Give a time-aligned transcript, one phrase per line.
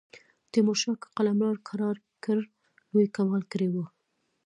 [0.51, 2.39] تیمورشاه که قلمرو کرار کړ
[2.91, 3.85] لوی کمال کړی وي.